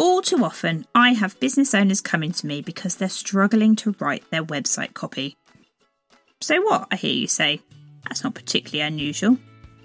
[0.00, 4.24] All too often, I have business owners coming to me because they're struggling to write
[4.30, 5.36] their website copy.
[6.40, 6.88] So, what?
[6.90, 7.60] I hear you say.
[8.04, 9.36] That's not particularly unusual.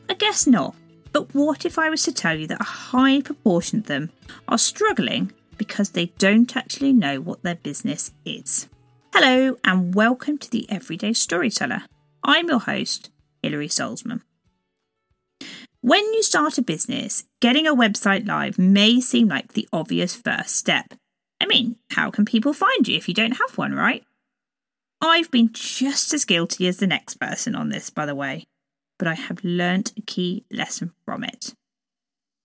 [0.08, 0.74] I guess not.
[1.12, 4.10] But what if I was to tell you that a high proportion of them
[4.48, 8.70] are struggling because they don't actually know what their business is?
[9.14, 11.84] Hello, and welcome to the Everyday Storyteller.
[12.24, 13.10] I'm your host,
[13.44, 14.22] Hilary Salzman.
[15.86, 20.56] When you start a business, getting a website live may seem like the obvious first
[20.56, 20.96] step.
[21.40, 24.04] I mean, how can people find you if you don't have one, right?
[25.00, 28.48] I've been just as guilty as the next person on this, by the way,
[28.98, 31.54] but I have learnt a key lesson from it.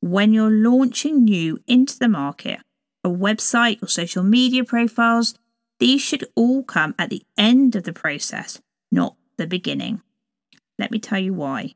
[0.01, 2.61] When you're launching new into the market,
[3.02, 5.33] a website or social media profiles,
[5.79, 8.61] these should all come at the end of the process,
[8.93, 10.02] not the beginning.
[10.79, 11.73] Let me tell you why.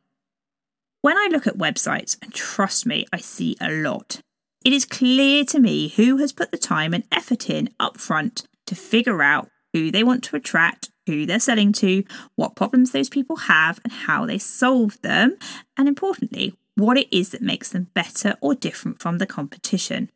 [1.05, 4.23] When I look at websites, and trust me, I see a lot,
[4.65, 8.49] it is clear to me who has put the time and effort in up front
[8.65, 12.05] to figure out who they want to attract, who they're selling to,
[12.37, 15.37] what problems those people have, and how they solve them,
[15.77, 20.11] and importantly, what it is that makes them better or different from the competition.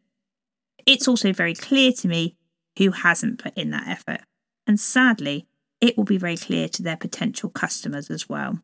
[0.87, 2.35] It's also very clear to me
[2.79, 4.23] who hasn't put in that effort,
[4.67, 5.49] and sadly,
[5.83, 8.63] it will be very clear to their potential customers as well.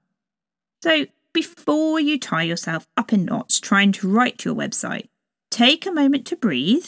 [0.82, 1.04] So,
[1.34, 5.08] before you tie yourself up in knots trying to write your website,
[5.50, 6.86] take a moment to breathe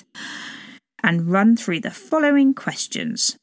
[1.02, 3.36] and run through the following questions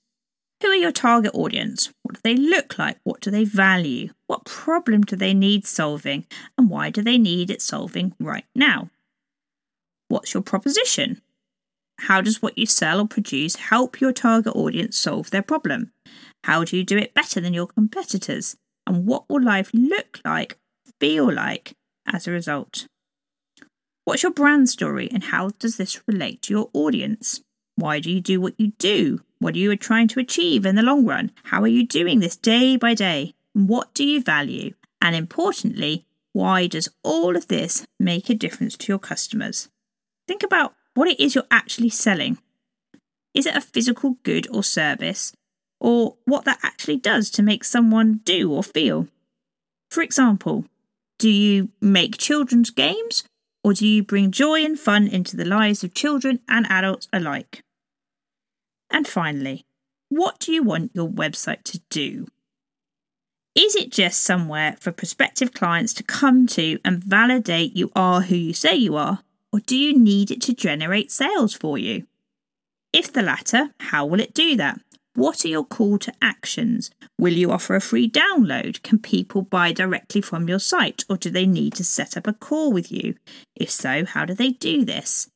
[0.64, 1.92] who are your target audience?
[2.04, 2.98] What do they look like?
[3.04, 4.12] What do they value?
[4.28, 6.26] What problem do they need solving?
[6.58, 8.90] And why do they need it solving right now?
[10.08, 11.22] What's your proposition?
[12.00, 15.92] How does what you sell or produce help your target audience solve their problem?
[16.46, 18.56] How do you do it better than your competitors?
[18.88, 20.58] And what will life look like,
[21.04, 21.74] feel like
[22.08, 22.88] as a result?
[24.06, 27.42] What's your brand story and how does this relate to your audience?
[27.76, 29.20] Why do you do what you do?
[29.40, 31.32] What are you trying to achieve in the long run?
[31.44, 33.34] How are you doing this day by day?
[33.52, 34.76] What do you value?
[35.02, 39.68] And importantly, why does all of this make a difference to your customers?
[40.26, 42.38] Think about what it is you're actually selling.
[43.34, 45.34] Is it a physical good or service?
[45.82, 49.10] Or what that actually does to make someone do or feel?
[49.92, 50.64] For example,
[51.24, 53.24] do you make children's games
[53.64, 57.64] or do you bring joy and fun into the lives of children and adults alike?
[58.92, 59.66] And finally,
[60.10, 62.28] what do you want your website to do?
[63.56, 68.36] Is it just somewhere for prospective clients to come to and validate you are who
[68.36, 69.20] you say you are,
[69.54, 72.06] or do you need it to generate sales for you?
[72.92, 74.82] If the latter, how will it do that?
[75.16, 76.90] What are your call to actions?
[77.20, 78.82] Will you offer a free download?
[78.82, 82.34] Can people buy directly from your site or do they need to set up a
[82.34, 83.16] call with you?
[83.56, 85.28] If so, how do they do this?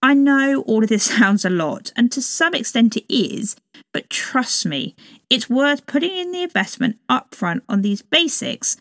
[0.00, 3.56] I know all of this sounds a lot, and to some extent it is,
[3.92, 4.96] but trust me,
[5.30, 8.76] it's worth putting in the investment upfront on these basics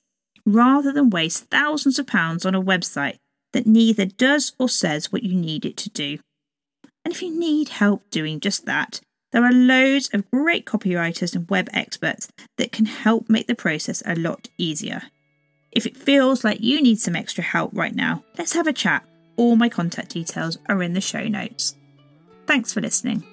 [0.46, 3.18] rather than waste thousands of pounds on a website
[3.54, 6.18] that neither does or says what you need it to do.
[7.06, 9.02] And if you need help doing just that,
[9.32, 12.28] there are loads of great copywriters and web experts
[12.58, 15.04] that can help make the process a lot easier.
[15.72, 19.06] If it feels like you need some extra help right now, let's have a chat
[19.42, 21.76] all my contact details are in the show notes.
[22.46, 23.24] Thanks for listening.